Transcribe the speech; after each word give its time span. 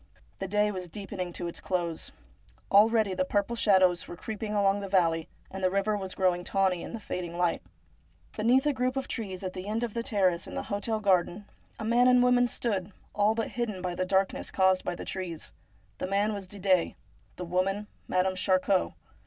The 0.39 0.47
day 0.47 0.71
was 0.71 0.89
deepening 0.89 1.31
to 1.33 1.45
its 1.47 1.59
close. 1.61 2.11
Already 2.71 3.13
the 3.13 3.23
purple 3.23 3.55
shadows 3.55 4.07
were 4.07 4.15
creeping 4.15 4.55
along 4.55 4.79
the 4.79 4.87
valley, 4.89 5.29
and 5.51 5.63
the 5.63 5.69
river 5.69 5.95
was 5.95 6.15
growing 6.15 6.43
tawny 6.43 6.81
in 6.81 6.93
the 6.93 6.99
fading 6.99 7.37
light. 7.37 7.61
Beneath 8.35 8.65
a 8.65 8.73
group 8.73 8.97
of 8.97 9.07
trees 9.07 9.43
at 9.43 9.53
the 9.53 9.67
end 9.67 9.83
of 9.83 9.93
the 9.93 10.01
terrace 10.01 10.47
in 10.47 10.55
the 10.55 10.63
hotel 10.73 10.99
garden, 10.99 11.45
a 11.79 11.85
man 11.85 12.07
and 12.07 12.17
a 12.17 12.21
woman 12.23 12.47
stood, 12.47 12.91
all 13.13 13.35
but 13.35 13.49
hidden 13.49 13.79
by 13.79 13.93
the 13.93 14.03
darkness 14.03 14.49
caused 14.49 14.83
by 14.83 14.95
the 14.95 15.05
trees. 15.05 15.53
The 15.99 16.07
man 16.07 16.33
was 16.33 16.47
Didet; 16.47 16.95
the 17.35 17.45
woman 17.45 17.85
Madame 18.07 18.33
Charcot. 18.35 18.93